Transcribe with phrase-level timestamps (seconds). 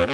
[0.00, 0.06] Na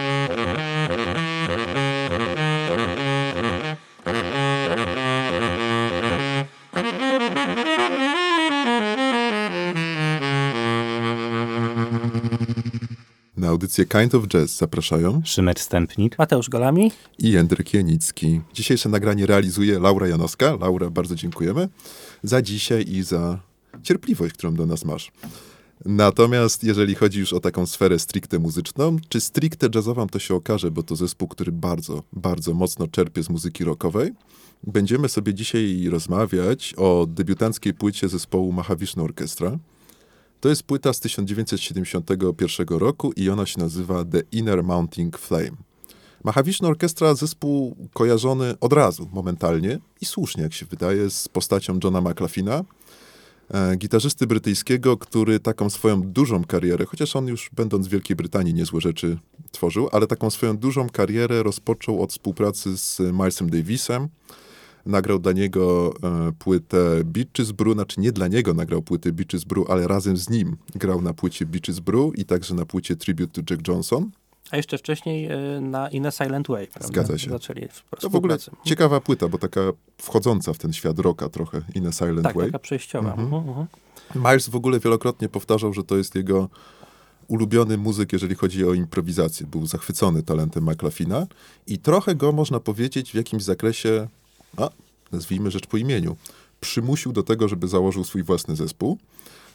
[13.49, 18.41] audycję Kind of Jazz zapraszają Szymer Stępnik, Mateusz Golami i Jędryk Janicki.
[18.55, 20.57] Dzisiejsze nagranie realizuje Laura Janowska.
[20.61, 21.69] Laura, bardzo dziękujemy
[22.23, 23.39] za dzisiaj i za
[23.83, 25.13] cierpliwość, którą do nas masz.
[25.85, 30.71] Natomiast jeżeli chodzi już o taką sferę stricte muzyczną, czy stricte jazzową, to się okaże,
[30.71, 34.13] bo to zespół, który bardzo, bardzo mocno czerpie z muzyki rockowej.
[34.65, 39.59] Będziemy sobie dzisiaj rozmawiać o debiutanckiej płycie zespołu Mahavishnu Orchestra.
[40.41, 45.57] To jest płyta z 1971 roku i ona się nazywa The Inner Mounting Flame.
[46.25, 52.01] Mahavishnu Orchestra zespół kojarzony od razu, momentalnie i słusznie, jak się wydaje, z postacią Johna
[52.01, 52.65] McLaughlina,
[53.77, 58.81] gitarzysty brytyjskiego, który taką swoją dużą karierę, chociaż on już będąc w Wielkiej Brytanii niezłe
[58.81, 59.19] rzeczy
[59.53, 64.09] tworzył, ale taką swoją dużą karierę rozpoczął od współpracy z Milesem Davisem,
[64.87, 69.71] nagrał dla niego e, płytę Beaches Brew, znaczy nie dla niego nagrał płytę Beaches Brew,
[69.71, 73.55] ale razem z nim grał na płycie Beaches Brew i także na płycie Tribute to
[73.55, 74.11] Jack Johnson.
[74.51, 76.67] A jeszcze wcześniej y, na In a Silent Way.
[76.67, 76.89] Prawda?
[76.89, 77.31] Zgadza się.
[77.31, 77.69] Zaczęli
[78.01, 79.61] To w ogóle ciekawa płyta, bo taka
[79.99, 82.47] wchodząca w ten świat rocka trochę, In a Silent tak, Way.
[82.47, 83.11] taka przejściowa.
[83.11, 83.35] Mhm.
[83.35, 83.49] Mhm.
[83.49, 83.67] Mhm.
[84.15, 86.49] Miles w ogóle wielokrotnie powtarzał, że to jest jego
[87.29, 89.47] ulubiony muzyk, jeżeli chodzi o improwizację.
[89.47, 91.27] Był zachwycony talentem McLaughlina
[91.67, 94.09] i trochę go, można powiedzieć, w jakimś zakresie,
[94.57, 94.71] a,
[95.13, 96.17] nazwijmy rzecz po imieniu,
[96.61, 98.99] przymusił do tego, żeby założył swój własny zespół.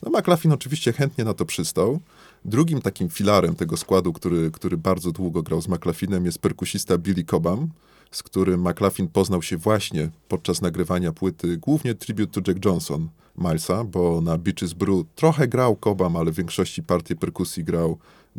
[0.04, 2.00] No McLaughlin oczywiście chętnie na to przystał.
[2.46, 7.24] Drugim takim filarem tego składu, który, który bardzo długo grał z McLaughlinem, jest perkusista Billy
[7.24, 7.70] Cobham,
[8.12, 13.84] z którym McLaughlin poznał się właśnie podczas nagrywania płyty, głównie Tribute to Jack Johnson Milesa,
[13.84, 17.98] bo na Beaches Brew trochę grał Cobham, ale w większości partii perkusji grał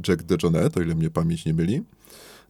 [0.09, 1.83] Jack DeJohnette, o ile mnie pamięć nie myli.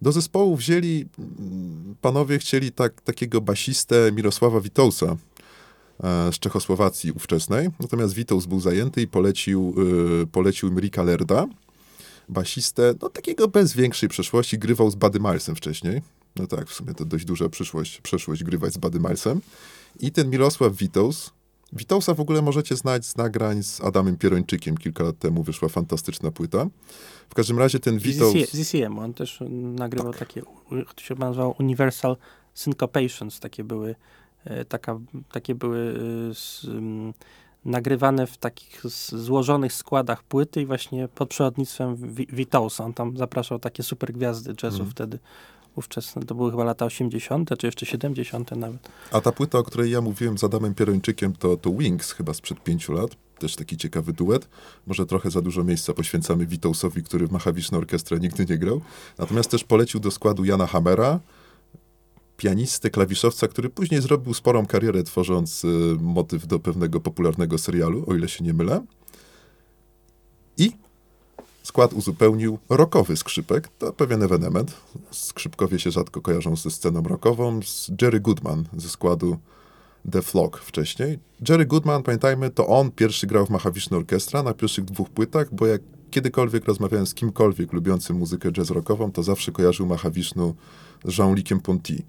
[0.02, 5.16] Do zespołu wzięli, mm, panowie chcieli tak, takiego basistę Mirosława Witousa,
[6.32, 7.68] z Czechosłowacji ówczesnej.
[7.80, 9.74] Natomiast Witous był zajęty i polecił,
[10.22, 11.46] y, polecił im Ricka Lerda,
[12.28, 16.02] basistę, no takiego bez większej przeszłości, grywał z Buddy Milesem wcześniej.
[16.36, 19.40] No tak, w sumie to dość duża przyszłość, przeszłość grywać z Buddy Milesem.
[20.00, 21.30] I ten Mirosław Witous,
[21.72, 24.76] Witousa w ogóle możecie znać z nagrań z Adamem Pierończykiem.
[24.76, 26.66] Kilka lat temu wyszła fantastyczna płyta.
[27.28, 28.32] W każdym razie ten Witous...
[28.50, 32.16] Z ZCM, on też nagrywał takie, u- to się nazywało Universal
[32.54, 33.94] Syncopations, takie były, e,
[34.68, 34.98] taka,
[35.32, 35.94] takie były
[36.28, 37.12] e, s, m,
[37.64, 42.84] nagrywane w takich z- złożonych składach płyty i właśnie pod przewodnictwem Wi- Witousa.
[42.84, 44.90] On tam zapraszał takie super gwiazdy jazzu Mhm.
[44.90, 45.18] wtedy
[45.76, 46.22] ówczesne.
[46.22, 48.50] To były chyba lata 80., czy jeszcze 70.
[48.56, 48.88] nawet.
[49.12, 52.62] A ta płyta, o której ja mówiłem z Adamem Pierończykiem, to, to Wings chyba sprzed
[52.62, 53.10] pięciu lat.
[53.38, 54.48] Też taki ciekawy duet.
[54.86, 58.80] Może trochę za dużo miejsca poświęcamy Witousowi, który w Machawiczną Orkiestrę nigdy nie grał.
[59.18, 61.20] Natomiast też polecił do składu Jana Hammera,
[62.36, 65.68] pianistę, klawiszowca, który później zrobił sporą karierę, tworząc y,
[66.00, 68.84] motyw do pewnego popularnego serialu, o ile się nie mylę.
[70.58, 70.72] I
[71.62, 74.76] skład uzupełnił rockowy skrzypek, to pewien ewenement.
[75.10, 79.38] Skrzypkowie się rzadko kojarzą ze sceną rockową, z Jerry Goodman ze składu
[80.12, 81.18] The Flock wcześniej.
[81.48, 85.66] Jerry Goodman, pamiętajmy, to on pierwszy grał w Mahavishnu Orchestra na pierwszych dwóch płytach, bo
[85.66, 90.54] jak kiedykolwiek rozmawiałem z kimkolwiek lubiącym muzykę jazz rockową, to zawsze kojarzył Mahavishnu
[91.04, 92.02] z Jean-Luciem Ponty.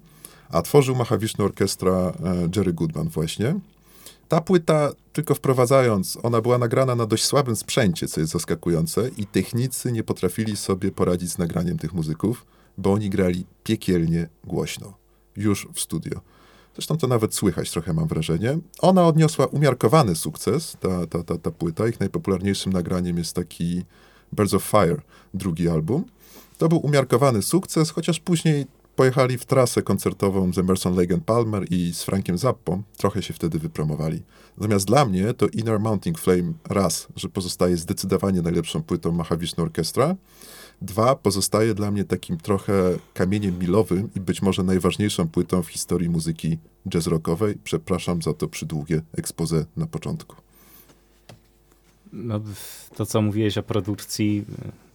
[0.54, 2.12] A tworzył Mahavishnu Orchestra e,
[2.56, 3.60] Jerry Goodman właśnie.
[4.28, 9.26] Ta płyta, tylko wprowadzając, ona była nagrana na dość słabym sprzęcie, co jest zaskakujące, i
[9.26, 12.46] technicy nie potrafili sobie poradzić z nagraniem tych muzyków,
[12.78, 14.94] bo oni grali piekielnie głośno,
[15.36, 16.20] już w studio.
[16.74, 18.58] Zresztą to nawet słychać trochę, mam wrażenie.
[18.80, 21.88] Ona odniosła umiarkowany sukces, ta, ta, ta, ta płyta.
[21.88, 23.84] Ich najpopularniejszym nagraniem jest taki
[24.32, 25.00] Birds of Fire,
[25.34, 26.04] drugi album.
[26.58, 28.66] To był umiarkowany sukces, chociaż później
[28.96, 32.82] pojechali w trasę koncertową z Emerson Lake Palmer i z Frankiem Zappą.
[32.96, 34.22] Trochę się wtedy wypromowali.
[34.58, 40.16] Natomiast dla mnie to Inner Mounting Flame raz, że pozostaje zdecydowanie najlepszą płytą Mahavishnu Orchestra.
[40.82, 46.08] Dwa, pozostaje dla mnie takim trochę kamieniem milowym i być może najważniejszą płytą w historii
[46.08, 46.58] muzyki
[46.88, 47.54] jazz rockowej.
[47.64, 50.36] Przepraszam za to przydługie expose na początku.
[52.12, 52.40] No,
[52.96, 54.44] to, co mówiłeś o produkcji,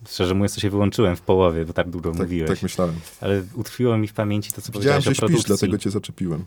[0.07, 2.49] szczerze mówiąc, to się wyłączyłem w połowie, bo tak długo Tak, mówiłeś.
[2.49, 2.95] tak myślałem.
[3.21, 5.47] Ale utkwiło mi w pamięci to, co Widziałem, powiedziałeś że o śpisz, produkcji.
[5.47, 6.45] dlatego cię zaczepiłem.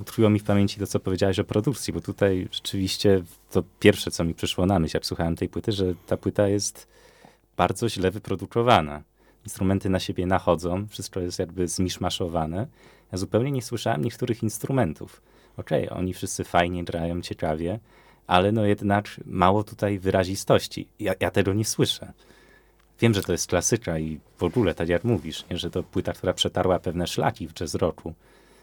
[0.00, 4.24] utkwiło mi w pamięci to, co powiedziałeś o produkcji, bo tutaj rzeczywiście to pierwsze, co
[4.24, 6.86] mi przyszło na myśl, jak słuchałem tej płyty, że ta płyta jest
[7.56, 9.02] bardzo źle wyprodukowana.
[9.44, 12.66] Instrumenty na siebie nachodzą, wszystko jest jakby zmiszmaszowane.
[13.12, 15.22] Ja zupełnie nie słyszałem niektórych instrumentów.
[15.56, 17.78] Okej, oni wszyscy fajnie grają, ciekawie,
[18.26, 20.88] ale no jednak mało tutaj wyrazistości.
[21.00, 22.12] Ja, ja tego nie słyszę.
[23.00, 26.12] Wiem, że to jest klasyka i w ogóle, tak jak mówisz, nie, że to płyta,
[26.12, 28.14] która przetarła pewne szlaki w jazz rocku.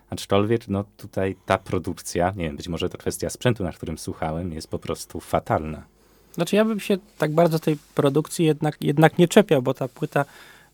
[0.09, 4.53] Aczkolwiek, no tutaj ta produkcja, nie wiem, być może to kwestia sprzętu, na którym słuchałem,
[4.53, 5.83] jest po prostu fatalna.
[6.33, 10.25] Znaczy ja bym się tak bardzo tej produkcji jednak, jednak nie czepiał, bo ta płyta,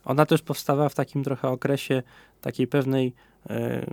[0.05, 2.03] ona też powstawała w takim trochę okresie
[2.41, 3.13] takiej pewnej
[3.49, 3.85] e,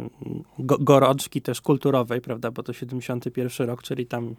[0.58, 4.34] go, gorączki też kulturowej, prawda, bo to 71 rok, czyli tam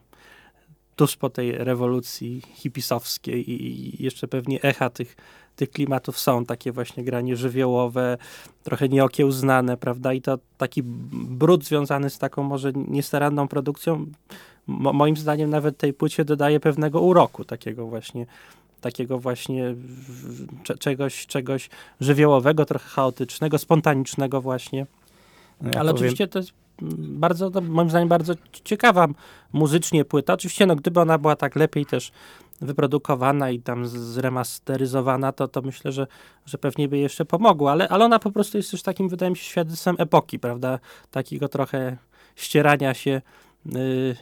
[0.97, 5.15] tuż po tej rewolucji hipisowskiej i jeszcze pewnie echa tych,
[5.55, 8.17] tych klimatów są, takie właśnie granie żywiołowe,
[8.63, 14.05] trochę nieokiełznane, prawda, i to taki brud związany z taką może niestaranną produkcją,
[14.67, 18.25] mo moim zdaniem nawet tej płycie dodaje pewnego uroku, takiego właśnie
[18.81, 19.75] takiego właśnie
[20.79, 24.85] czegoś, czegoś żywiołowego, trochę chaotycznego, spontanicznego właśnie.
[25.61, 25.95] No ja Ale powiem...
[25.95, 28.33] oczywiście to jest bardzo, moim zdaniem, bardzo
[28.63, 29.07] ciekawa
[29.53, 30.33] muzycznie płyta.
[30.33, 32.11] Oczywiście, no, gdyby ona była tak lepiej też
[32.61, 36.07] wyprodukowana i tam zremasteryzowana, to, to myślę, że,
[36.45, 39.37] że pewnie by jeszcze pomogło, ale, ale ona po prostu jest też takim, wydaje mi
[39.37, 40.79] się, świadectwem epoki, prawda?
[41.11, 41.97] Takiego trochę
[42.35, 43.21] ścierania się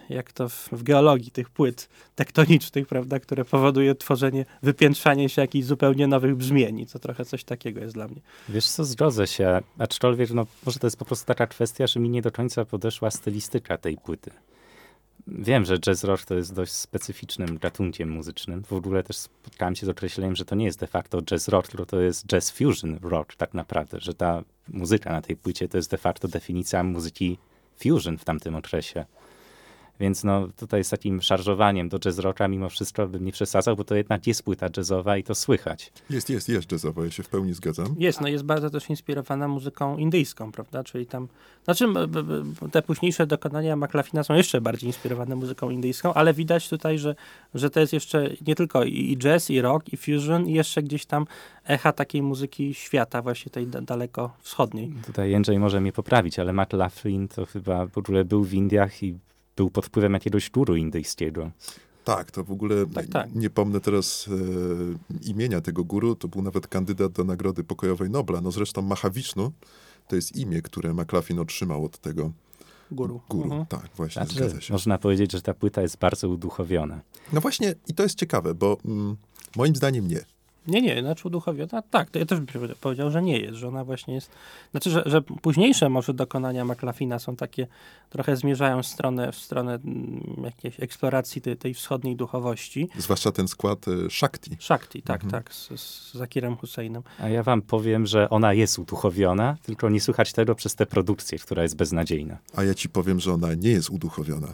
[0.10, 5.66] jak to w, w, geologii tych płyt tektonicznych, prawda, które powoduje tworzenie, wypiętrzanie się jakichś
[5.66, 8.22] zupełnie nowych brzmieni, co trochę coś takiego jest dla mnie.
[8.50, 12.10] Wiesz co, zgodzę się, aczkolwiek no, może to jest po prostu taka kwestia, że mi
[12.10, 14.32] nie do końca podeszła stylistyka tej płyty.
[15.28, 18.64] Wiem, że jazz rock to jest dość specyficznym gatunkiem muzycznym.
[18.64, 21.68] W ogóle też spotkałem się z określeniem, że to nie jest de facto jazz rock,
[21.68, 25.78] tylko to jest jazz fusion rock tak naprawdę, że ta muzyka na tej płycie to
[25.78, 27.38] jest de facto definicja muzyki
[27.84, 29.06] fusion w tamtym okresie.
[30.00, 33.84] Więc no tutaj z takim szarżowaniem do jazz rocka mimo wszystko bym nie przesadzał, bo
[33.84, 35.92] to jednak jest płyta jazzowa i to słychać.
[36.10, 37.96] Jest, jest, jest jazzowa, ja się w pełni zgadzam.
[37.98, 40.84] Jest, no jest bardzo też inspirowana muzyką indyjską, prawda?
[40.84, 41.28] Czyli tam,
[41.64, 41.86] znaczy
[42.72, 47.16] te późniejsze dokonania McLaughlina są jeszcze bardziej inspirowane muzyką indyjską, ale widać tutaj, że,
[47.54, 51.06] że to jest jeszcze nie tylko i jazz, i rock, i fusion, i jeszcze gdzieś
[51.06, 51.26] tam
[51.66, 54.94] echa takiej muzyki świata, właśnie tej daleko wschodniej.
[55.06, 59.18] Tutaj Jędrzej może mnie poprawić, ale McLaughlin to chyba w ogóle był w Indiach i
[59.56, 61.52] był pod wpływem jakiegoś turu indyjskiego.
[62.04, 63.36] Tak, to w ogóle tak, tak.
[63.36, 64.30] nie pomnę teraz
[65.24, 68.42] e, imienia tego guru, to był nawet kandydat do Nagrody Pokojowej Nobla.
[68.42, 69.52] No zresztą Mahavishnu
[70.08, 72.32] to jest imię, które McLaughlin otrzymał od tego
[72.92, 73.22] guru.
[73.30, 73.66] Guru, mhm.
[73.66, 74.74] tak, właśnie, znaczy, zgadza się.
[74.74, 77.02] Można powiedzieć, że ta płyta jest bardzo uduchowiona.
[77.34, 79.16] No właśnie i to jest ciekawe, bo mm,
[79.56, 80.26] moim zdaniem nie.
[80.68, 83.86] Nie, nie, znaczy uduchowiona, tak, to ja też bym powiedział, że nie jest, że ona
[83.86, 84.32] właśnie jest,
[84.72, 87.68] znaczy, że, że późniejsze może dokonania McLafina są takie,
[88.10, 92.90] trochę zmierzają w stronę, w stronę mm, jakiejś eksploracji tej, tej wschodniej duchowości.
[92.98, 94.58] Zwłaszcza ten skład y, Shakti.
[94.60, 95.44] Shakti, tak, mhm.
[95.44, 97.04] tak, z, z Zakirem Husseinem.
[97.20, 101.40] A ja wam powiem, że ona jest uduchowiona, tylko nie słychać tego przez tę produkcję,
[101.40, 102.38] która jest beznadziejna.
[102.56, 104.48] A ja ci powiem, że ona nie jest uduchowiona.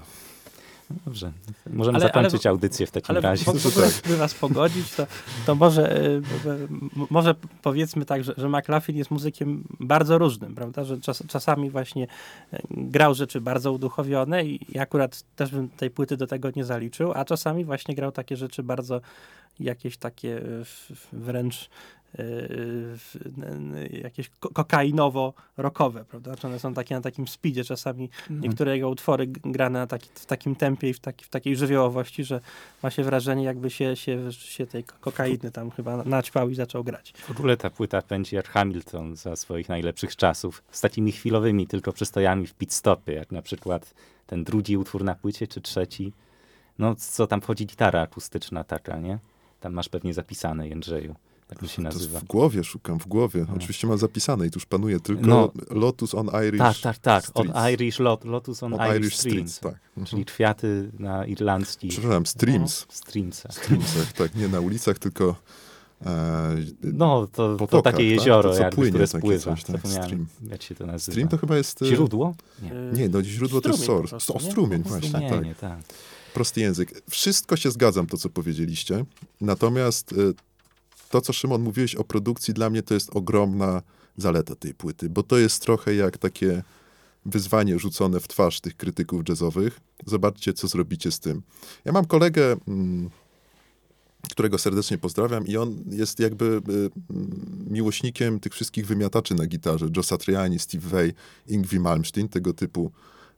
[1.06, 1.32] Dobrze,
[1.70, 3.46] możemy ale, zakończyć ale, audycję w takim ale razie.
[4.06, 5.08] Ale was pogodzić, to,
[5.46, 6.22] to może, e,
[7.10, 12.08] może powiedzmy tak, że, że McLaughlin jest muzykiem bardzo różnym, prawda, że czas, czasami właśnie
[12.54, 17.12] e, grał rzeczy bardzo uduchowione i akurat też bym tej płyty do tego nie zaliczył,
[17.14, 19.02] a czasami właśnie grał takie rzeczy bardzo
[19.60, 20.42] jakieś takie
[21.14, 21.70] wręcz
[24.04, 26.36] jakieś kokainowo-rokowe, prawda?
[26.36, 28.10] Czy one są takie na takim speedzie czasami.
[28.22, 28.42] Mhm.
[28.42, 32.24] Niektóre jego utwory grane na taki, w takim tempie i w, taki, w takiej żywiołowości,
[32.24, 32.42] że
[32.84, 37.14] ma się wrażenie, jakby się, się, się tej kokainy tam chyba naćpał i zaczął grać.
[37.18, 41.94] W ogóle ta płyta pędzi jak Hamilton za swoich najlepszych czasów, z takimi chwilowymi tylko
[41.94, 43.94] przystojami w pit stopie, jak na przykład
[44.28, 46.14] ten drugi utwór na płycie, czy trzeci.
[46.80, 49.20] No co tam wchodzi gitara akustyczna taka, nie?
[49.60, 51.16] Tam masz pewnie zapisane, Jędrzeju.
[51.60, 52.20] Tak się nazywa.
[52.20, 53.46] w głowie szukam, w głowie.
[53.48, 53.56] No.
[53.56, 55.52] Oczywiście mam zapisane i tuż panuje tylko no.
[55.70, 57.24] Lotus on Irish Tak, tak, tak.
[57.34, 59.60] On Irish lot, Lotus on, on Irish, Irish Streams.
[59.60, 59.76] Tak.
[59.90, 60.08] Mhm.
[60.08, 61.92] Czyli kwiaty na irlandzkich.
[61.92, 62.86] Przepraszam, streams.
[62.90, 63.54] No, streamsach.
[63.54, 64.36] Streamsach, tak.
[64.36, 65.36] Nie na ulicach, tylko
[66.06, 68.20] e, no, to, potokach, to takie tak?
[68.20, 68.58] jezioro, tak?
[68.58, 69.56] to, jakby, płynie, które spływa.
[69.56, 69.88] Coś, tak?
[69.88, 70.28] Stream.
[70.50, 71.14] Jak się to nazywa?
[71.14, 71.82] Stream to chyba jest...
[71.82, 72.36] E, źródło?
[72.62, 74.34] Nie, nie no źródło strumień to jest source.
[74.34, 75.58] O, strumień, właśnie, tak.
[75.60, 75.80] tak.
[76.34, 77.02] Prosty język.
[77.10, 79.06] Wszystko się zgadzam, to co powiedzieliście.
[79.42, 80.16] Natomiast e,
[81.12, 83.82] to, co Szymon mówiłeś o produkcji, dla mnie to jest ogromna
[84.18, 86.64] zaleta tej płyty, bo to jest trochę jak takie
[87.26, 89.80] wyzwanie rzucone w twarz tych krytyków jazzowych.
[90.06, 91.42] Zobaczcie, co zrobicie z tym.
[91.86, 93.10] Ja mam kolegę, mm,
[94.32, 96.60] którego serdecznie pozdrawiam i on jest jakby y,
[97.10, 99.88] mm, miłośnikiem tych wszystkich wymiataczy na gitarze.
[99.96, 101.14] Joe Satriani, Steve Vai,
[101.48, 102.92] Ingvi Malmsteen, tego typu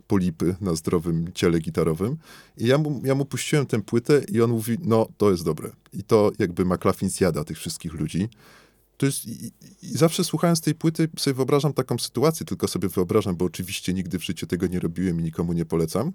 [0.07, 2.17] polipy na zdrowym ciele gitarowym.
[2.57, 5.71] I ja mu, ja mu puściłem tę płytę i on mówi, no to jest dobre.
[5.93, 8.29] I to jakby McLaughlin zjada tych wszystkich ludzi.
[8.97, 13.35] to jest, i, i, zawsze słuchając tej płyty sobie wyobrażam taką sytuację, tylko sobie wyobrażam,
[13.35, 16.11] bo oczywiście nigdy w życiu tego nie robiłem i nikomu nie polecam.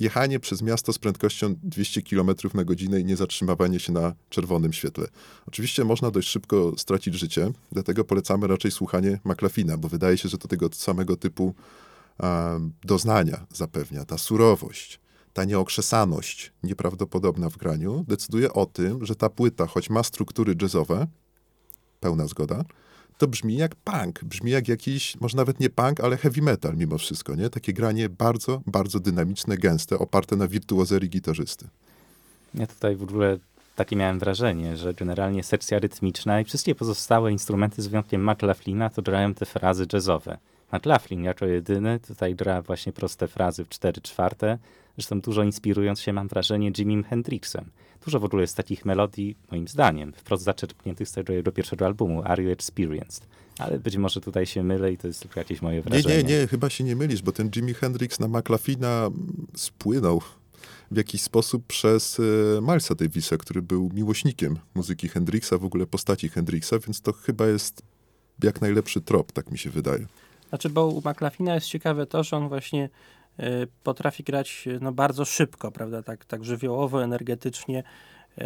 [0.00, 4.72] Jechanie przez miasto z prędkością 200 km na godzinę i nie zatrzymywanie się na czerwonym
[4.72, 5.06] świetle.
[5.46, 10.38] Oczywiście można dość szybko stracić życie, dlatego polecamy raczej słuchanie McLafina, bo wydaje się, że
[10.38, 11.54] to tego samego typu
[12.84, 15.00] doznania zapewnia, ta surowość,
[15.32, 21.06] ta nieokrzesaność nieprawdopodobna w graniu decyduje o tym, że ta płyta, choć ma struktury jazzowe,
[22.00, 22.64] pełna zgoda,
[23.18, 26.98] to brzmi jak punk, brzmi jak jakiś, może nawet nie punk, ale heavy metal mimo
[26.98, 27.50] wszystko, nie?
[27.50, 31.68] Takie granie bardzo, bardzo dynamiczne, gęste, oparte na wirtuozerii gitarzysty.
[32.54, 33.38] Ja tutaj w ogóle
[33.76, 39.02] takie miałem wrażenie, że generalnie sekcja rytmiczna i wszystkie pozostałe instrumenty z wyjątkiem McLaughlina to
[39.02, 40.38] grają te frazy jazzowe.
[40.72, 44.58] McLaughlin jako jedyny tutaj gra właśnie proste frazy w 4 czwarte,
[44.96, 47.64] zresztą dużo inspirując się, mam wrażenie, Jimim Hendrixem.
[48.04, 52.22] Dużo w ogóle jest takich melodii, moim zdaniem, wprost zaczerpniętych z tego jego pierwszego albumu,
[52.24, 53.26] Are You Experienced?
[53.58, 56.16] Ale być może tutaj się mylę i to jest tylko jakieś moje wrażenie.
[56.16, 59.10] Nie, nie, nie, chyba się nie mylisz, bo ten Jimi Hendrix na McLafina
[59.56, 60.22] spłynął
[60.90, 66.28] w jakiś sposób przez e, Milesa Davisa, który był miłośnikiem muzyki Hendrixa, w ogóle postaci
[66.28, 67.82] Hendrixa, więc to chyba jest
[68.42, 70.06] jak najlepszy trop, tak mi się wydaje.
[70.52, 72.88] Znaczy, bo u McLafina jest ciekawe to, że on właśnie
[73.40, 77.82] y, potrafi grać no, bardzo szybko, prawda, tak, tak żywiołowo, energetycznie,
[78.38, 78.42] y,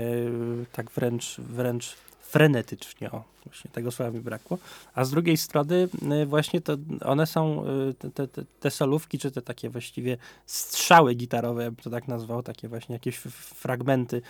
[0.72, 4.58] tak wręcz, wręcz frenetycznie, o, właśnie tego słowa mi brakło,
[4.94, 5.88] a z drugiej strony
[6.22, 7.64] y, właśnie to one są,
[7.98, 12.42] te, te, te solówki, czy te takie właściwie strzały gitarowe, ja bym to tak nazwał,
[12.42, 14.22] takie właśnie jakieś fragmenty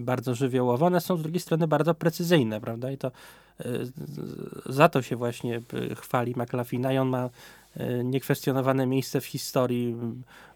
[0.00, 3.10] bardzo żywiołowe, one są z drugiej strony bardzo precyzyjne, prawda, i to
[4.66, 5.62] za to się właśnie
[5.96, 7.30] chwali McLafina i on ma
[7.76, 9.96] e, niekwestionowane miejsce w historii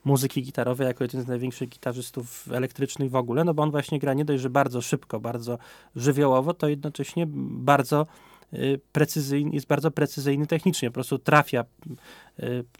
[0.04, 4.14] muzyki gitarowej jako jeden z największych gitarzystów elektrycznych w ogóle, no bo on właśnie gra
[4.14, 5.58] nie dość, że bardzo szybko, bardzo
[5.96, 8.35] żywiołowo, to jednocześnie bardzo Y,
[8.92, 11.64] precyzyjny, jest bardzo precyzyjny technicznie, po prostu trafia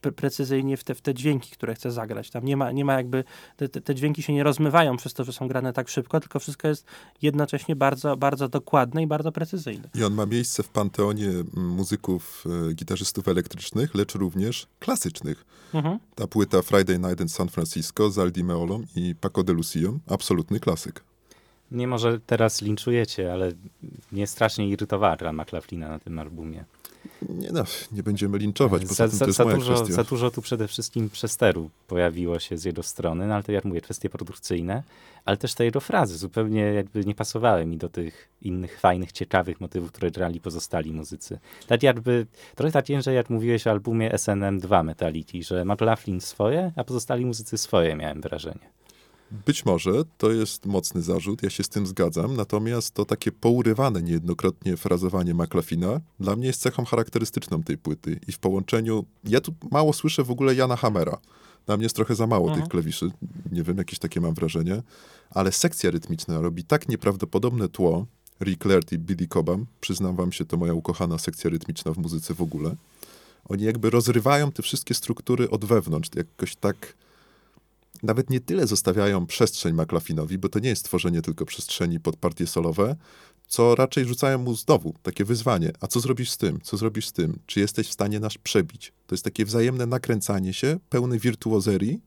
[0.05, 2.31] y, precyzyjnie w te, w te dźwięki, które chce zagrać.
[2.31, 3.25] Tam nie ma, nie ma jakby,
[3.57, 6.69] te, te dźwięki się nie rozmywają przez to, że są grane tak szybko, tylko wszystko
[6.69, 6.87] jest
[7.23, 9.89] jednocześnie bardzo, bardzo dokładne i bardzo precyzyjne.
[9.95, 15.45] I on ma miejsce w panteonie muzyków, e, gitarzystów elektrycznych, lecz również klasycznych.
[15.75, 15.99] Mhm.
[16.15, 20.61] Ta płyta Friday Night in San Francisco z Aldi Meolą i Paco de Lucio, absolutny
[20.61, 21.05] klasyk.
[21.71, 23.53] Nie może teraz linczujecie, ale
[24.13, 26.65] mnie strasznie irytowała gra McLaughlina na tym albumie.
[27.29, 30.43] Nie no, nie będziemy linczować, poza za, tym to jest za, dużo, za dużo tu
[30.43, 34.83] przede wszystkim przesteru pojawiło się z jego strony, no ale to jak mówię, kwestie produkcyjne,
[35.25, 39.61] ale też te jego frazy zupełnie jakby nie pasowały mi do tych innych fajnych, ciekawych
[39.61, 41.39] motywów, które grali pozostali muzycy.
[41.67, 46.85] Tak jakby, trochę tak, że jak mówiłeś o albumie SNM2 Metality, że McLaughlin swoje, a
[46.85, 48.77] pozostali muzycy swoje, miałem wrażenie.
[49.31, 54.03] Być może to jest mocny zarzut, ja się z tym zgadzam, natomiast to takie pourywane
[54.03, 59.55] niejednokrotnie frazowanie McLafina dla mnie jest cechą charakterystyczną tej płyty i w połączeniu, ja tu
[59.71, 61.19] mało słyszę w ogóle Jana Hammera.
[61.67, 62.63] Dla mnie jest trochę za mało mhm.
[62.63, 63.11] tych klawiszy,
[63.53, 64.83] nie wiem, jakieś takie mam wrażenie,
[65.31, 68.07] ale sekcja rytmiczna robi tak nieprawdopodobne tło,
[68.41, 72.35] Rick Laird i Billy Cobham, przyznam wam się, to moja ukochana sekcja rytmiczna w muzyce
[72.35, 72.77] w ogóle.
[73.49, 76.95] Oni jakby rozrywają te wszystkie struktury od wewnątrz, jakoś tak
[78.03, 82.47] nawet nie tyle zostawiają przestrzeń McLaughlinowi, bo to nie jest tworzenie tylko przestrzeni pod partie
[82.47, 82.97] solowe,
[83.49, 85.73] co raczej rzucają mu znowu takie wyzwanie.
[85.81, 86.61] A co zrobisz z tym?
[86.63, 87.39] Co zrobisz z tym?
[87.47, 88.93] Czy jesteś w stanie nas przebić?
[89.07, 92.01] To jest takie wzajemne nakręcanie się, pełne wirtuozerii,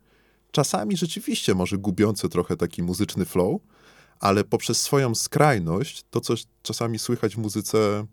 [0.52, 3.62] czasami rzeczywiście może gubiące trochę taki muzyczny flow,
[4.20, 8.06] ale poprzez swoją skrajność, to co czasami słychać w muzyce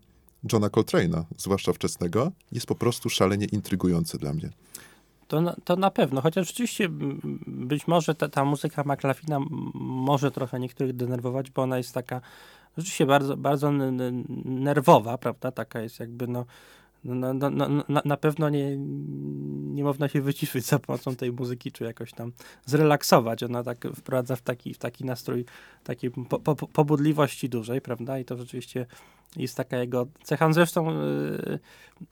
[0.52, 4.50] Johna Coltrane'a, zwłaszcza wczesnego, jest po prostu szalenie intrygujące dla mnie.
[5.28, 6.88] To na, to na pewno, chociaż rzeczywiście
[7.46, 9.38] być może ta, ta muzyka McLafina
[9.74, 12.20] może trochę niektórych denerwować, bo ona jest taka
[12.76, 13.72] rzeczywiście bardzo, bardzo
[14.44, 15.52] nerwowa, prawda?
[15.52, 16.44] Taka jest jakby no
[17.04, 17.50] no, no,
[17.88, 18.76] no, na pewno nie,
[19.74, 22.32] nie można się wyciszyć za pomocą tej muzyki, czy jakoś tam
[22.64, 23.42] zrelaksować.
[23.42, 25.44] Ona tak wprowadza w taki, w taki nastrój
[25.84, 28.18] takiej po, po, pobudliwości dużej, prawda?
[28.18, 28.86] I to rzeczywiście
[29.36, 30.52] jest taka jego cecha.
[30.52, 31.58] Zresztą yy,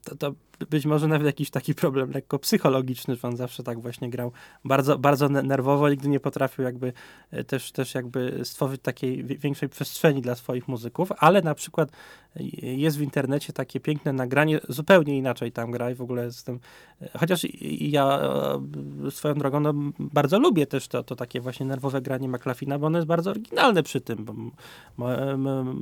[0.05, 0.33] to, to,
[0.71, 4.33] być może nawet jakiś taki problem lekko psychologiczny, że on zawsze tak właśnie grał
[4.65, 6.93] bardzo, bardzo nerwowo, nigdy nie potrafił jakby
[7.33, 11.91] yy, też, też jakby stworzyć takiej większej przestrzeni dla swoich muzyków, ale na przykład
[12.63, 16.61] jest w internecie takie piękne nagranie, zupełnie inaczej tam gra i w ogóle jestem,
[17.19, 17.47] chociaż
[17.81, 18.21] ja
[19.11, 22.99] swoją drogą no, bardzo lubię też to, to takie właśnie nerwowe granie McLafina, bo ono
[22.99, 24.35] jest bardzo oryginalne przy tym, bo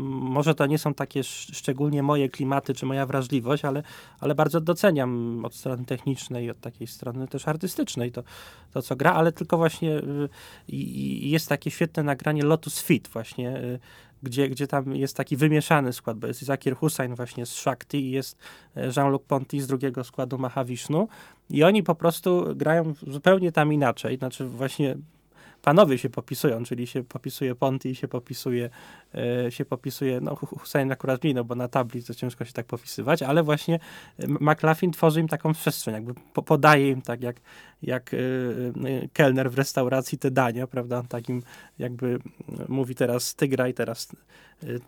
[0.04, 3.82] może to nie są takie szczególnie moje klimaty czy moja wrażliwość, ale,
[4.20, 8.22] ale bardzo doceniam od strony technicznej, od takiej strony też artystycznej to,
[8.72, 10.28] to co gra, ale tylko właśnie y,
[11.22, 13.78] jest takie świetne nagranie Lotus Fit właśnie y,
[14.22, 18.10] gdzie, gdzie tam jest taki wymieszany skład, bo jest Zakir Hussain właśnie z Shakti i
[18.10, 18.38] jest
[18.76, 21.08] e, Jean-Luc Ponty z drugiego składu Mahavishnu
[21.50, 24.96] i oni po prostu grają zupełnie tam inaczej, znaczy właśnie
[25.62, 28.70] panowie się popisują, czyli się popisuje Ponty i się popisuje,
[29.46, 32.66] e, się popisuje, no Hussein akurat mniej, no bo na tabli to ciężko się tak
[32.66, 33.78] popisywać, ale właśnie
[34.18, 37.36] e, McLaughlin tworzy im taką przestrzeń, jakby po, podaje im tak jak,
[37.82, 41.42] jak e, e kelner w restauracji te dania, prawda, takim
[41.78, 42.18] jakby
[42.68, 44.08] mówi teraz ty graj, teraz
[44.64, 44.80] Y,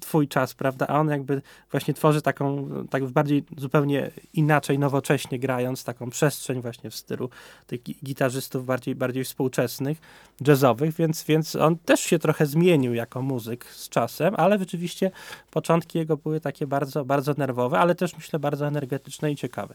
[0.00, 0.86] twój czas, prawda?
[0.86, 6.90] A on jakby właśnie tworzy taką, tak bardziej zupełnie inaczej, nowocześnie grając, taką przestrzeń właśnie
[6.90, 7.30] w stylu
[7.66, 9.98] tych gitarzystów bardziej, bardziej współczesnych,
[10.46, 15.10] jazzowych, więc, więc on też się trochę zmienił jako muzyk z czasem, ale rzeczywiście
[15.50, 19.74] początki jego były takie bardzo, bardzo nerwowe, ale też myślę bardzo energetyczne i ciekawe.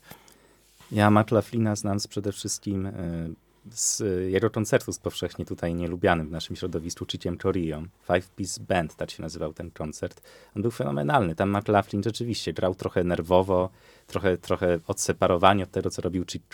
[0.91, 3.33] Ja McLaughlina znam z przede wszystkim y,
[3.69, 7.83] z jego koncertu z powszechnie tutaj nielubianym w naszym środowisku Ciciem Chorio.
[8.07, 10.21] Five Piece Band, tak się nazywał ten koncert.
[10.55, 11.35] On był fenomenalny.
[11.35, 13.69] Tam McLaughlin rzeczywiście grał trochę nerwowo,
[14.07, 16.53] trochę, trochę odseparowany od tego, co robił Chick.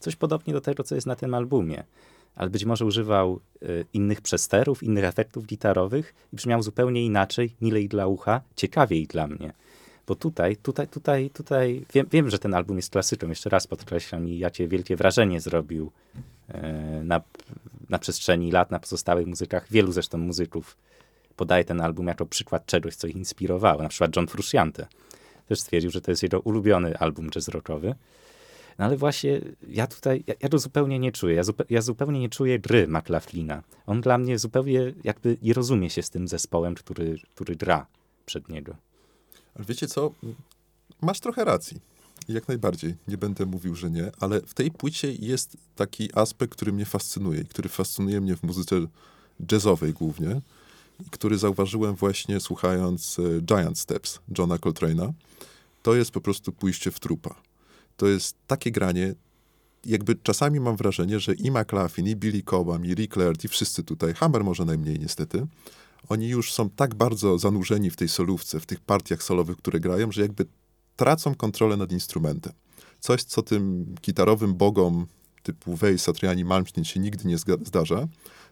[0.00, 1.84] Coś podobnie do tego, co jest na tym albumie.
[2.36, 7.88] Ale być może używał y, innych przesterów, innych efektów gitarowych i brzmiał zupełnie inaczej, milej
[7.88, 9.52] dla ucha, ciekawiej dla mnie.
[10.10, 14.28] Bo tutaj, tutaj, tutaj, tutaj, wiem, wiem, że ten album jest klasyką, jeszcze raz podkreślam
[14.28, 15.90] i ja cię wielkie wrażenie zrobił
[16.48, 16.62] e,
[17.04, 17.20] na,
[17.88, 19.66] na przestrzeni lat, na pozostałych muzykach.
[19.70, 20.76] Wielu zresztą muzyków
[21.36, 23.82] podaje ten album jako przykład czegoś, co ich inspirowało.
[23.82, 24.86] Na przykład John Frusciante
[25.48, 27.50] też stwierdził, że to jest jego ulubiony album jazz.
[28.78, 31.34] No ale właśnie ja tutaj, ja, ja to zupełnie nie czuję.
[31.34, 33.62] Ja, zupe, ja, zupełnie nie czuję gry McLaughlina.
[33.86, 37.86] On dla mnie zupełnie jakby nie rozumie się z tym zespołem, który, który gra
[38.26, 38.89] przed niego.
[39.54, 40.14] Ale wiecie co?
[41.00, 41.80] Masz trochę racji.
[42.28, 42.94] Jak najbardziej.
[43.08, 47.44] Nie będę mówił, że nie, ale w tej płycie jest taki aspekt, który mnie fascynuje,
[47.44, 48.76] który fascynuje mnie w muzyce
[49.52, 50.40] jazzowej głównie,
[51.06, 55.12] i który zauważyłem właśnie słuchając e, Giant Steps Johna Coltrane'a.
[55.82, 57.34] To jest po prostu pójście w trupa.
[57.96, 59.14] To jest takie granie,
[59.86, 63.82] jakby czasami mam wrażenie, że i McLaughlin, i Billy Cobham, i Rick Laird, i wszyscy
[63.82, 65.46] tutaj, Hammer może najmniej niestety,
[66.10, 70.12] oni już są tak bardzo zanurzeni w tej solówce, w tych partiach solowych, które grają,
[70.12, 70.46] że jakby
[70.96, 72.52] tracą kontrolę nad instrumentem.
[73.00, 75.06] Coś, co tym gitarowym bogom
[75.42, 78.08] typu Weiss, Satriani, Malmsteen się nigdy nie zdarza,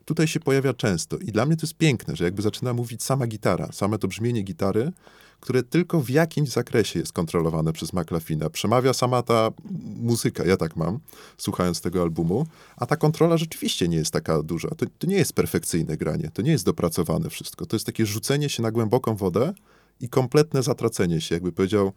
[0.08, 1.18] tutaj się pojawia często.
[1.18, 4.42] I dla mnie to jest piękne, że jakby zaczyna mówić sama gitara, same to brzmienie
[4.42, 4.92] gitary,
[5.40, 8.50] które tylko w jakimś zakresie jest kontrolowane przez McLaughlina.
[8.50, 9.50] Przemawia sama ta
[9.96, 10.98] muzyka, ja tak mam,
[11.38, 14.68] słuchając tego albumu, a ta kontrola rzeczywiście nie jest taka duża.
[14.68, 17.66] To, to nie jest perfekcyjne granie, to nie jest dopracowane wszystko.
[17.66, 19.52] To jest takie rzucenie się na głęboką wodę
[20.00, 21.92] i kompletne zatracenie się, jakby powiedział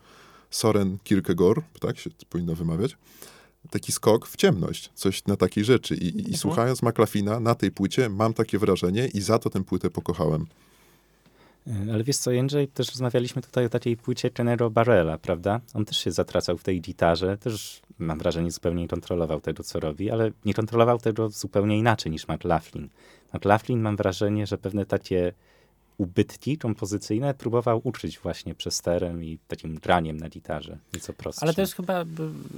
[0.50, 2.98] Soren Kierkegaard, tak się powinno wymawiać,
[3.70, 5.96] taki skok w ciemność, coś na takiej rzeczy.
[5.96, 6.38] I, i, i mhm.
[6.38, 10.46] słuchając McLaughlina na tej płycie mam takie wrażenie i za to tę płytę pokochałem.
[11.68, 15.62] E, ale wiesz co, Jędrzej, też rozmawialiśmy tutaj o takiej płycie Kenero Barrella, prawda?
[15.74, 19.80] On też się zatracał w tej gitarze, też mam wrażenie zupełnie nie kontrolował tego, co
[19.80, 22.90] robi, ale nie kontrolował tego zupełnie inaczej niż McLaughlin.
[23.34, 25.34] McLaughlin mam wrażenie, że pewne takie
[26.02, 31.44] ubytki kompozycyjne próbował uczyć właśnie przesterem i takim graniem na gitarze, nieco prostsze.
[31.44, 32.06] Ale to jest chyba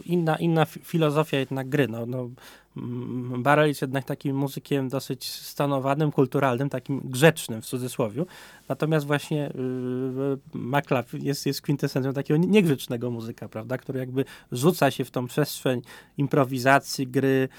[0.05, 1.87] inna, inna filozofia jednak gry.
[1.87, 2.29] No, no,
[2.77, 8.25] mm, Barrel jest jednak takim muzykiem dosyć stanowanym, kulturalnym, takim grzecznym w cudzysłowie.
[8.69, 15.05] Natomiast właśnie yy, McLaughlin jest, jest kwintesencją takiego niegrzecznego muzyka, prawda, który jakby rzuca się
[15.05, 15.81] w tą przestrzeń
[16.17, 17.49] improwizacji, gry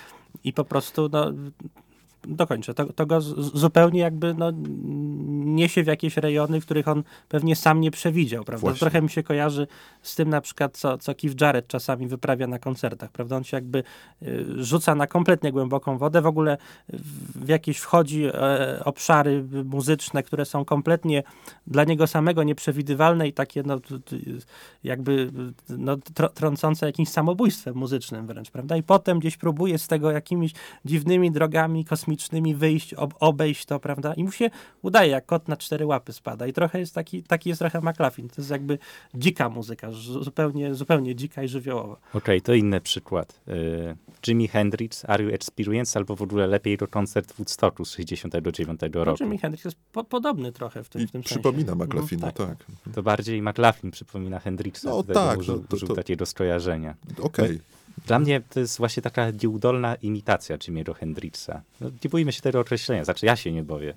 [0.45, 1.33] i po prostu no,
[2.29, 2.75] dokończę.
[2.75, 4.53] To, to go zupełnie jakby no,
[5.45, 8.73] niesie w jakieś rejony, których on pewnie sam nie przewidział, prawda?
[8.73, 9.67] Trochę mi się kojarzy
[10.03, 13.37] z tym na przykład, co, co Keith Jarrett czasami wyprawia na koncertach, prawda?
[13.37, 13.83] On się jakby
[14.23, 16.59] y, rzuca na kompletnie głęboką wodę, w ogóle
[17.35, 21.23] w jakieś wchodzi e, obszary muzyczne, które są kompletnie
[21.67, 23.81] dla niego samego nieprzewidywalne i takie no,
[24.85, 25.33] jakby
[25.69, 25.97] no,
[26.35, 28.77] trącące jakimś samobójstwem muzycznym wręcz, prawda?
[28.77, 30.53] I potem gdzieś próbuje z tego jakimiś
[30.85, 34.15] dziwnymi drogami kosmicznymi kosmicznymi wyjść, ob, obejść to, prawda?
[34.15, 34.51] I mu się
[34.83, 36.47] udaje, jak kot na cztery łapy spada.
[36.47, 38.29] I trochę jest taki, taki jest trochę McLaughlin.
[38.29, 38.79] To jest jakby
[39.15, 39.89] dzika muzyka,
[40.21, 41.97] zupełnie, zupełnie dzika i żywiołowa.
[42.11, 43.41] Okej, okay, to inny przykład.
[43.49, 43.97] Y,
[44.27, 48.81] Jimi Hendrix, Are You Experience, albo w ogóle lepiej to koncert w Woodstocku z 69
[48.95, 49.25] no, roku.
[49.25, 51.85] Jimi Hendrix jest po podobny trochę w tym, I w tym przypomina sensie.
[51.85, 52.67] McLaughlina, mhm, tak.
[52.85, 52.95] tak.
[52.95, 54.85] To bardziej McLaughlin przypomina Hendrixa.
[54.85, 55.39] No tak.
[55.39, 56.95] Użył, to, to, użył takiego skojarzenia.
[57.19, 57.45] Okej.
[57.45, 57.61] Okay.
[58.07, 61.51] Dla mnie to jest właśnie taka nieudolna imitacja Jimmy'ego Hendrixa.
[61.81, 63.95] No, nie bójmy się tego określenia, znaczy ja się nie boję,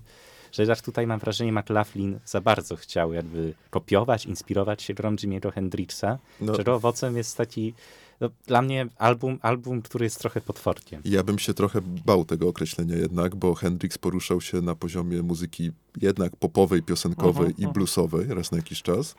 [0.52, 5.52] że aż tutaj mam wrażenie McLaughlin za bardzo chciał jakby kopiować, inspirować się grą Jimmy'ego
[5.54, 6.56] Hendrixa, No.
[6.56, 7.74] czego owocem jest taki
[8.22, 11.02] no, dla mnie album, album, który jest trochę potworkiem.
[11.06, 15.72] Ja bym się trochę bał tego określenia jednak, bo Hendrix poruszał się na poziomie muzyki
[16.02, 17.74] jednak popowej, piosenkowej Mhm, i mhm.
[17.74, 19.16] bluesowej raz na jakiś czas.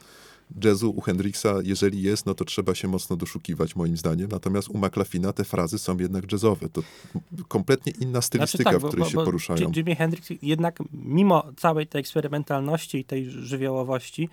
[0.65, 4.29] Jazzu u Hendrixa, jeżeli jest, no to trzeba się mocno doszukiwać, moim zdaniem.
[4.31, 6.69] Natomiast u McLaughlina te frazy są jednak jazzowe.
[6.69, 6.83] To
[7.49, 9.73] kompletnie inna stylistyka, tak, w której bo- się bo poruszają.
[9.77, 14.29] Jimi Hendrix jednak mimo całej tej eksperymentalności i tej żywiołowości,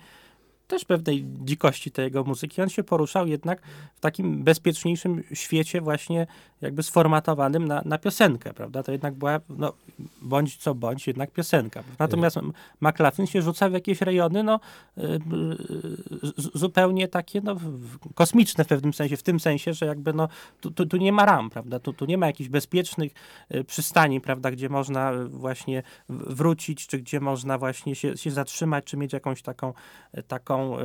[0.66, 3.62] też pewnej dzikości tej jego muzyki, on się poruszał jednak
[3.96, 6.26] w takim bezpieczniejszym świecie właśnie
[6.60, 8.82] jakby sformatowanym na, na piosenkę, prawda?
[8.82, 9.72] To jednak była, no,
[10.22, 11.82] bądź co bądź, jednak piosenka.
[11.98, 12.36] Natomiast
[12.80, 14.60] McLaughlin się rzuca w jakieś rejony, no,
[14.98, 15.16] y, y,
[16.42, 17.56] z- zupełnie takie, no,
[18.14, 20.28] kosmiczne w pewnym sensie, w tym sensie, że jakby, no,
[20.60, 21.80] tu, tu, tu nie ma ram, prawda?
[21.80, 23.12] Tu, tu nie ma jakichś bezpiecznych
[23.54, 28.84] y, przystani, prawda, gdzie można y, właśnie wrócić, czy gdzie można właśnie się, się zatrzymać,
[28.84, 29.72] czy mieć jakąś taką,
[30.18, 30.22] y,
[30.56, 30.84] taką, y,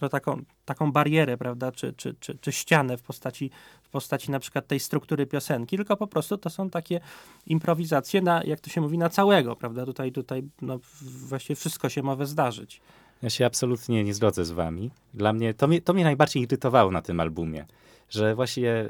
[0.00, 3.50] no, taką, taką barierę, prawda, czy, czy, czy, czy ścianę w postaci,
[3.82, 7.00] w postaci na przykład tej struktury piosenki, tylko po prostu to są takie
[7.46, 12.02] improwizacje na, jak to się mówi, na całego, prawda, tutaj, tutaj no, właściwie wszystko się
[12.02, 12.80] może zdarzyć.
[13.22, 14.90] Ja się absolutnie nie zgodzę z wami.
[15.14, 17.66] Dla mnie, to mnie, to mnie najbardziej irytowało na tym albumie,
[18.08, 18.88] że właśnie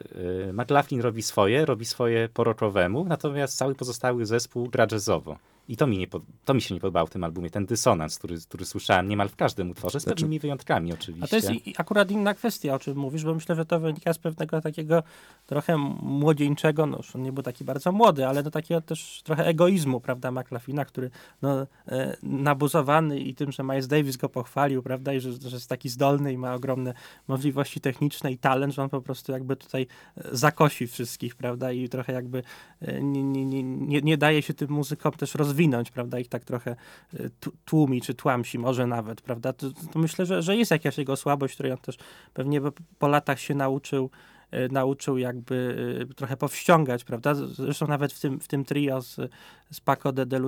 [0.49, 5.37] y, McLaughlin robi swoje, robi swoje po rockowemu, natomiast cały pozostały zespół gra jazzowo.
[5.69, 6.07] I to mi, nie
[6.45, 9.37] to mi się nie podobało w tym albumie, ten dysonans, który, który słyszałem niemal w
[9.37, 11.25] każdym utworze, z Znaczy- pewnymi wyjątkami oczywiście.
[11.25, 14.19] A to jest akurat inna kwestia, o czym mówisz, bo myślę, że to wynika z
[14.19, 15.03] pewnego takiego
[15.47, 19.47] trochę młodzieńczego, no już on nie był taki bardzo młody, ale do takiego też trochę
[19.47, 21.11] egoizmu, prawda, McLaughlina, który
[21.43, 25.69] no, e, nabuzowany i tym, że Miles Davis go pochwalił, prawda, i że, że jest
[25.69, 26.95] taki zdolny i ma ogromne
[27.29, 31.89] możliwości techniczne i talent, że on po prostu jakby tutaj e, zakosi wszystkich, prawda, i
[31.89, 32.43] trochę jakby
[32.81, 36.77] e, nie, nie, nie, nie, daje się tym muzykom też rozwinąć, prawda, ich tak trochę
[37.41, 41.17] tu- tłumi, czy tłamsi może nawet, prawda, to, to myślę, że, że jest jakaś jego
[41.17, 41.99] słabość, której on też
[42.35, 42.61] pewnie
[42.99, 44.11] po- latach się nauczył,
[44.71, 45.77] nauczył jakby
[46.11, 49.17] e, trochę powściągać, prawda, zresztą nawet w tym, w tym trio z,
[49.71, 50.41] z Paco de, de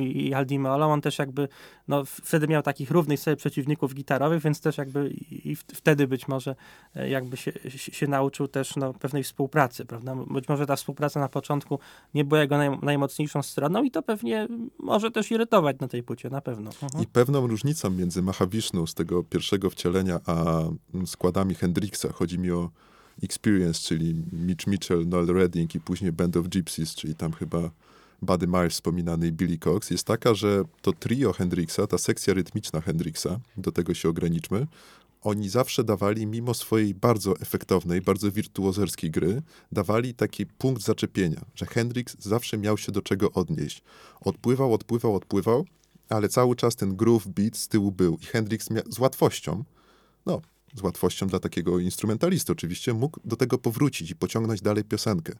[0.00, 1.48] i, i Aldi Meolą, on też jakby,
[1.88, 6.56] no wtedy miał takich równych sobie przeciwników gitarowych, więc też jakby i, wtedy być może
[6.96, 11.20] e, jakby się, się, się nauczył też no, pewnej współpracy, prawda, być może ta współpraca
[11.20, 11.78] na początku
[12.14, 16.30] nie była jego naj, najmocniejszą stroną i to pewnie może też irytować na tej płycie,
[16.30, 16.70] na pewno.
[16.82, 17.04] Mhm.
[17.04, 20.60] I pewną różnicą między Mahavishnu z tego pierwszego wcielenia, a
[20.94, 22.70] mm, składami Hendrixa, chodzi mi o
[23.22, 27.70] Experience, czyli Mitch Mitchell, Noel Redding i później Band of Gypsies, czyli tam chyba
[28.22, 32.80] Buddy Miles wspominany i Billy Cox, jest taka, że to trio Hendrixa, ta sekcja rytmiczna
[32.80, 34.66] Hendrixa, do tego się ograniczmy,
[35.22, 41.66] oni zawsze dawali, mimo swojej bardzo efektownej, bardzo wirtuozerskiej gry, dawali taki punkt zaczepienia, że
[41.66, 43.82] Hendrix zawsze miał się do czego odnieść.
[44.20, 45.66] Odpływał, odpływał, odpływał,
[46.08, 49.64] ale cały czas ten groove beat z tyłu był i Hendrix z łatwością,
[50.26, 50.40] no,
[50.74, 55.32] z łatwością dla takiego instrumentalisty oczywiście, mógł do tego powrócić i pociągnąć dalej piosenkę.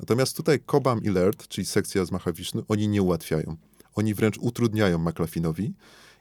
[0.00, 3.56] Natomiast tutaj Cobham i Laird, czyli sekcja z Mahavishnu, oni nie ułatwiają.
[3.94, 5.74] Oni wręcz utrudniają McLaughlinowi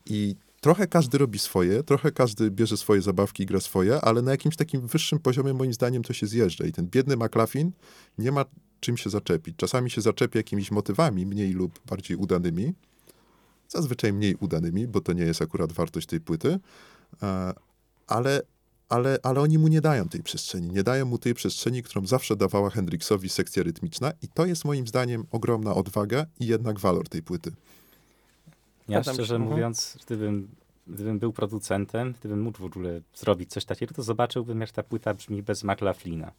[0.06, 4.32] i trochę każdy robi swoje, trochę każdy bierze swoje zabawki i gra swoje, ale na
[4.32, 7.72] jakimś takim wyższym poziomie moim zdaniem to się zjeżdża i ten biedny McLaughlin
[8.18, 8.46] nie ma
[8.80, 9.56] czym się zaczepić.
[9.58, 12.74] Czasami się zaczepia jakimiś motywami, mniej lub bardziej udanymi,
[13.70, 16.60] zazwyczaj mniej udanymi, bo to nie jest akurat wartość tej płyty,
[17.24, 17.54] e,
[18.08, 18.42] ale,
[18.94, 20.70] ale, ale oni mu nie dają tej przestrzeni.
[20.70, 24.88] Nie dają mu tej przestrzeni, którą zawsze dawała Hendrixowi sekcja rytmiczna i to jest moim
[24.88, 27.52] zdaniem ogromna odwaga i jednak walor tej płyty.
[28.88, 29.52] Ja Zgadzam szczerze się, mhm.
[29.52, 30.48] mówiąc, gdybym,
[30.88, 35.14] gdybym był producentem, gdybym mógł w ogóle zrobić coś takiego, to zobaczyłbym, jak ta płyta
[35.14, 36.32] brzmi bez McLaughlina.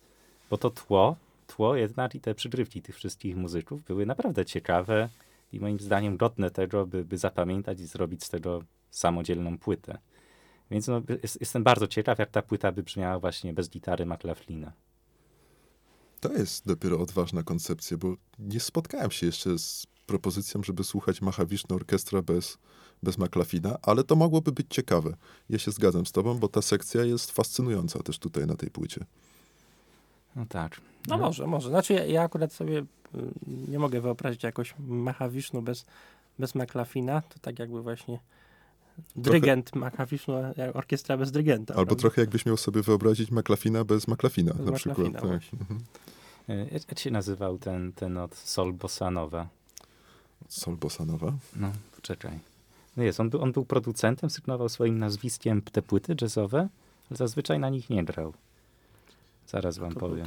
[0.51, 5.09] Bo to tło, tło jednak i te przygrywki tych wszystkich muzyków były naprawdę ciekawe
[5.53, 9.99] i moim zdaniem godne tego, by, by zapamiętać i zrobić z tego samodzielną płytę.
[10.75, 14.73] Więc no, jest, jestem bardzo ciekaw, jak ta płyta by brzmiała właśnie bez gitary McLaughlina.
[16.21, 21.77] To jest dopiero odważna koncepcja, bo nie spotkałem się jeszcze z propozycją, żeby słuchać Mahavishnu
[21.77, 22.59] Orkiestra bez,
[23.03, 25.17] bez McLaughlina, ale to mogłoby być ciekawe.
[25.51, 29.05] Ja się zgadzam z tobą, bo ta sekcja jest fascynująca też tutaj na tej płycie.
[30.37, 30.81] No tak.
[31.09, 31.69] No może, może.
[31.69, 32.85] Znaczy ja, ja akurat sobie y,
[33.69, 35.87] nie mogę wyobrazić jakoś Mahavishnu bez,
[36.39, 37.23] bez McLaughlina.
[37.23, 38.19] To tak jakby właśnie
[39.17, 41.75] dyrygent Mahavishnu, a orkiestra bez dyrygenta.
[41.75, 42.01] Albo prawda?
[42.01, 44.99] trochę jakbyś miał sobie wyobrazić McLaughlina bez McLaughlina na przykład.
[44.99, 45.29] McLaughlina, Tak.
[45.31, 45.59] właśnie.
[45.61, 45.81] Mhm.
[46.49, 49.49] E, Jak, się nazywał ten, ten od Sol Bossanowa?
[50.49, 51.33] Sol Bossanowa.
[51.57, 52.39] No, poczekaj.
[52.97, 56.69] No jest, on był, on był producentem, sygnował swoim nazwiskiem te płyty jazzowe,
[57.11, 58.33] ale zazwyczaj na nich nie grał.
[59.47, 60.27] Zaraz wam To powiem.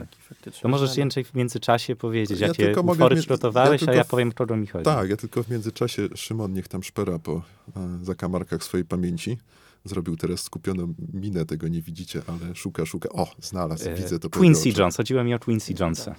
[0.62, 0.98] To możesz.
[0.98, 4.58] Jędrzej w międzyczasie powiedzieć, Ja jakie utwory mie- przygotowałeś, ja a ja w- powiem, kogo
[4.58, 4.86] mi chodzi.
[4.86, 7.42] Tak, ja tylko w międzyczasie Szymon niech tam szpera po
[7.78, 9.38] e, zakamarkach swojej pamięci.
[9.86, 13.10] Zrobił teraz skupioną minę, tego nie widzicie, ale szuka, szuka.
[13.10, 14.30] O, znalazł, E, widzę to.
[14.30, 14.70] Quincy.
[14.78, 16.16] Jones, chodziło mi o Quincy Jonesa.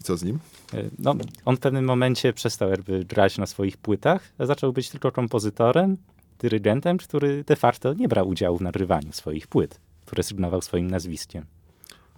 [0.00, 0.38] I co z nim?
[0.74, 4.90] E, No, on w pewnym momencie przestał jakby grać na swoich płytach, a zaczął być
[4.90, 5.96] tylko kompozytorem,
[6.38, 11.44] dyrygentem, który de facto nie brał udziału w nagrywaniu swoich płyt, które sygnował swoim nazwiskiem.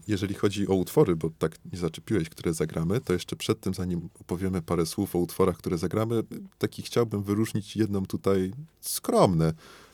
[0.09, 4.09] Jeżeli chodzi o utwory, bo tak nie zaczepiłeś, które zagramy, to jeszcze przed tym, zanim
[4.21, 6.23] opowiemy parę słów o utworach, które zagramy,
[6.59, 9.53] taki chciałbym wyróżnić jedną tutaj skromne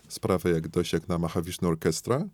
[0.08, 2.28] sprawę, jak dość jak na Mahavishnu Orchestra.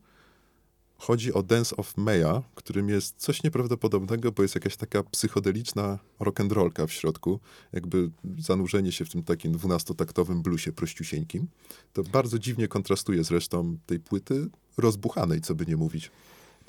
[0.99, 6.87] Chodzi o Dance of Maya, którym jest coś nieprawdopodobnego, bo jest jakaś taka psychodeliczna rock'n'rollka
[6.87, 7.41] w środku,
[7.73, 11.47] jakby zanurzenie się w tym takim dwunastotaktowym bluesie prościusieńkim.
[11.93, 16.11] To bardzo dziwnie kontrastuje z resztą tej płyty, rozbuchanej, co by nie mówić.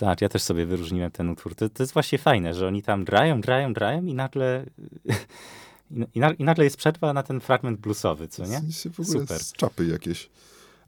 [0.01, 1.55] Tak, ja też sobie wyróżniłem ten utwór.
[1.55, 4.65] To, to jest właśnie fajne, że oni tam grają, grają, grają i nagle,
[6.15, 8.61] i, na- i nagle jest przerwa na ten fragment bluesowy, co nie?
[8.71, 9.39] Z, w ogóle Super.
[9.43, 10.29] z czapy jakieś.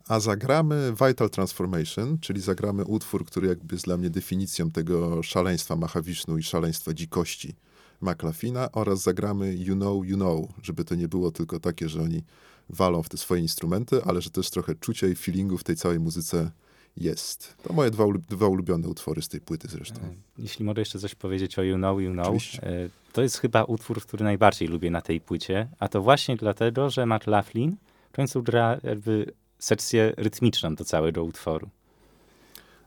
[0.08, 5.76] A zagramy Vital Transformation, czyli zagramy utwór, który jakby jest dla mnie definicją tego szaleństwa
[5.76, 7.56] Mahavishnu i szaleństwa dzikości
[8.02, 12.23] McLafina oraz zagramy You Know, You Know, żeby to nie było tylko takie, że oni
[12.69, 15.99] walą w te swoje instrumenty, ale że też trochę czucia i feelingu w tej całej
[15.99, 16.52] muzyce
[16.97, 17.56] jest.
[17.63, 19.99] To moje dwa, dwa ulubione utwory z tej płyty zresztą.
[20.38, 22.67] Jeśli mogę jeszcze coś powiedzieć o You Know, You Know, Oczywiście.
[22.67, 26.89] e, to jest chyba utwór, który najbardziej lubię na tej płycie, a to właśnie dlatego,
[26.89, 27.75] że Matt Laughlin
[28.12, 31.69] w końcu gra jakby sekcję rytmiczną do całego utworu.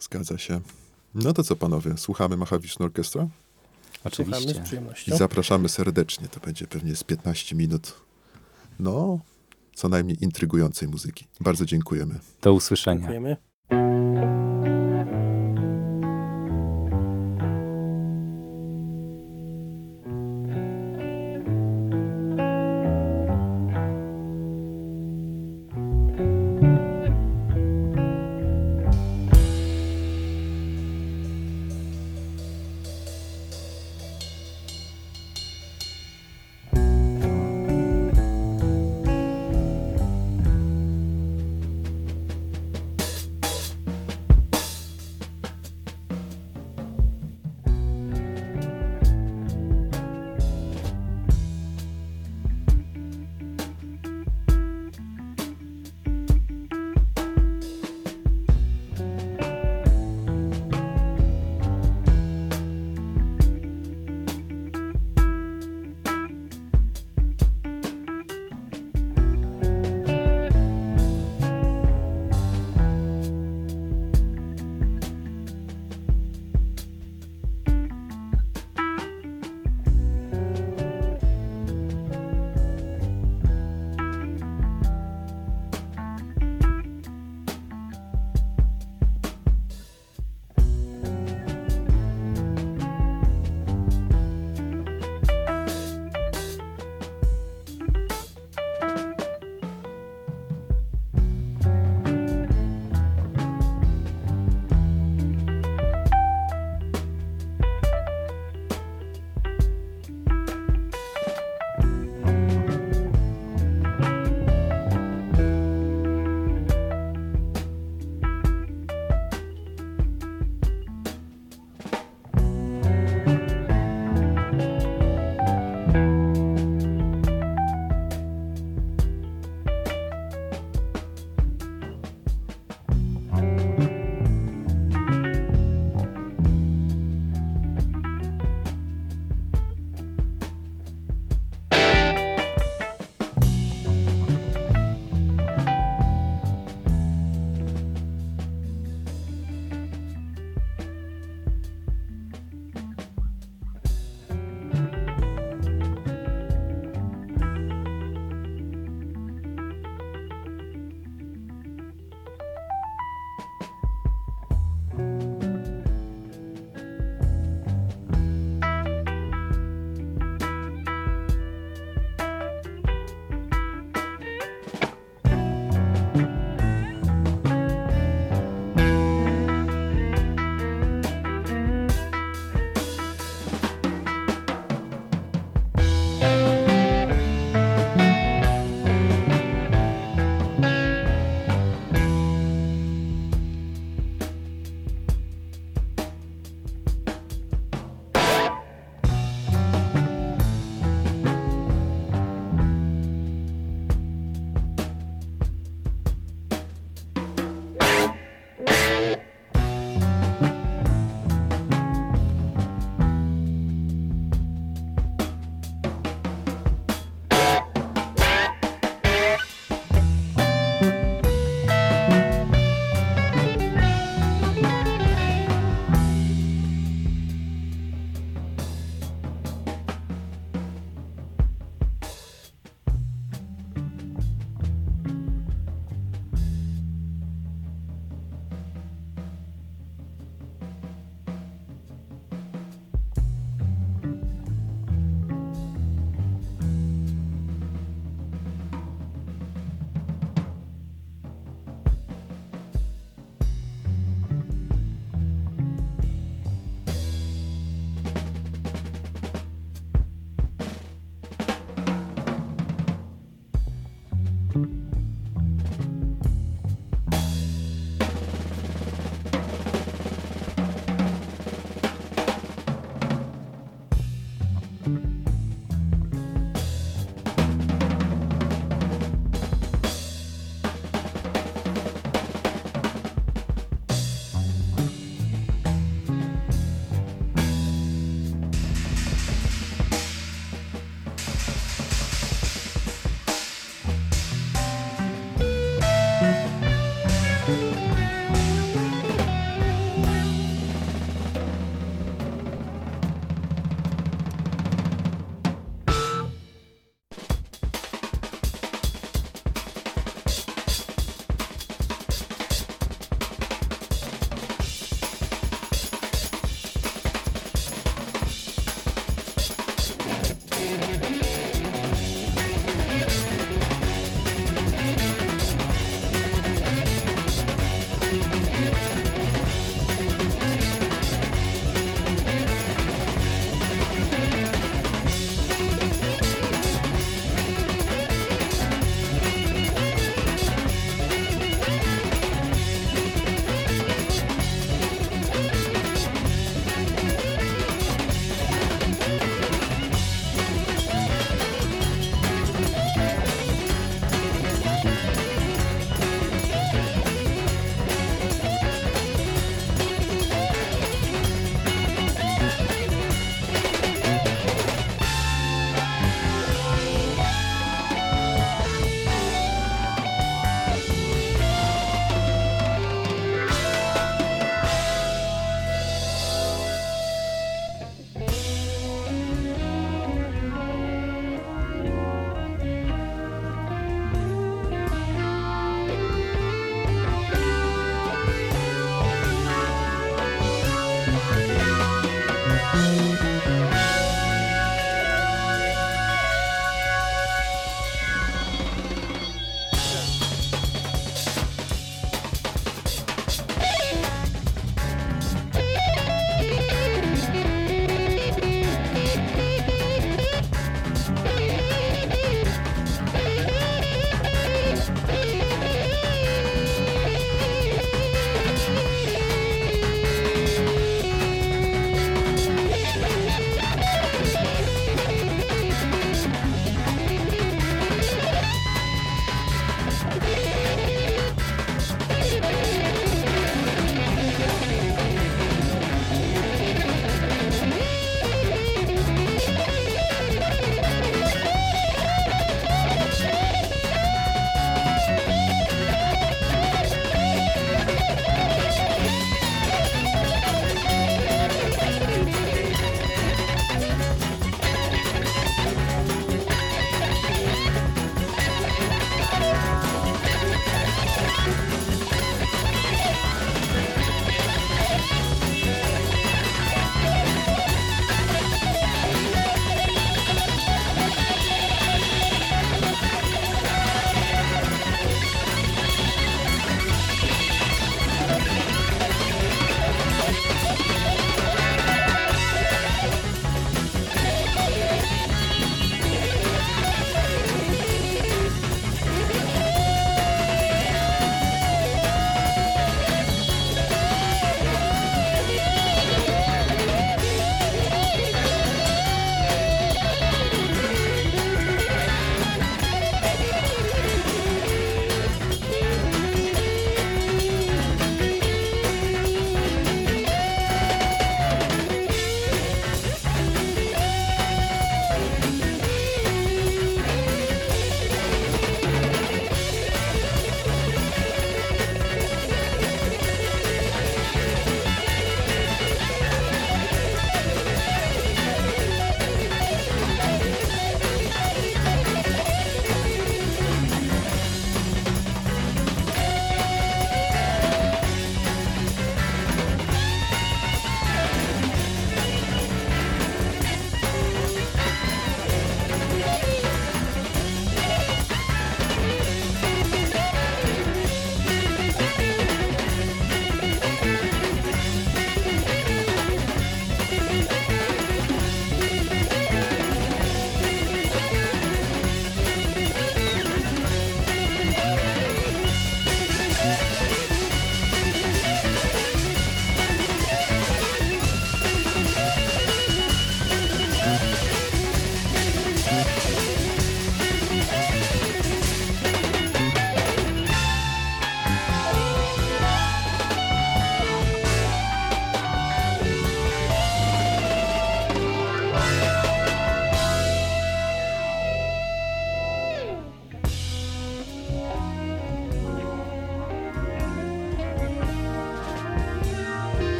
[0.00, 0.60] Zgadza się.
[1.14, 3.28] No to co panowie, słuchamy Mahavishnu Orchestra
[4.14, 4.64] Słuchamy Oczywiście.
[5.04, 6.28] z i zapraszamy serdecznie.
[6.28, 7.94] To będzie pewnie z 15 minut.
[8.78, 9.18] No,
[9.74, 11.26] co najmniej intrygującej muzyki.
[11.40, 12.20] Bardzo dziękujemy.
[12.42, 13.00] Do usłyszenia.
[13.00, 13.36] Dziękujemy.
[13.70, 13.82] Thank
[15.12, 15.27] you.